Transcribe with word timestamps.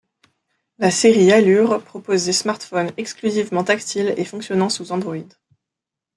La 0.79 0.89
série 0.89 1.31
Allure 1.31 1.83
propose 1.83 2.25
des 2.25 2.33
smartphones 2.33 2.91
exclusivement 2.97 3.63
tactiles 3.63 4.15
et 4.17 4.25
fonctionnant 4.25 4.67
sous 4.67 4.91
Android. 4.91 5.17